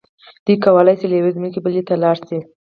دوی 0.45 0.55
کولی 0.65 0.93
شول 0.99 1.09
له 1.11 1.15
یوې 1.19 1.31
ځمکې 1.37 1.59
بلې 1.65 1.81
ته 1.87 1.93
لاړ 2.03 2.17
شي. 2.27 2.39